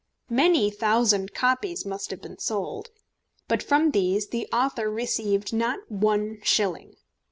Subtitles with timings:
[0.31, 2.89] Many thousand copies must have been sold.
[3.47, 6.95] But from these the author received not one shilling.